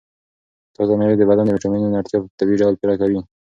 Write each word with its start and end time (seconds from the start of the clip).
تازه 0.75 0.93
مېوې 0.99 1.15
د 1.17 1.23
بدن 1.29 1.45
د 1.47 1.49
ویټامینونو 1.55 1.97
اړتیا 1.99 2.17
په 2.21 2.27
طبیعي 2.39 2.57
ډول 2.61 2.73
پوره 2.79 2.95
کوي. 3.01 3.19